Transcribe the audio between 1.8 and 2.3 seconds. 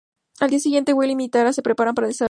para desayunar.